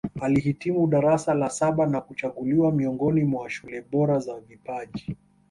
Alihitimu 0.21 0.87
darasa 0.87 1.33
la 1.33 1.49
saba 1.49 1.85
na 1.85 2.01
kuchaguliwa 2.01 2.71
miongoni 2.71 3.23
mwa 3.23 3.49
shule 3.49 3.81
bora 3.91 4.19
za 4.19 4.39
vipaji 4.39 5.17